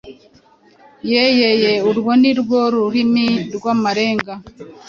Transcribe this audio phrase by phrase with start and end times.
[1.11, 4.33] Yeee urwo ni rwo rurimi rw’amarenga.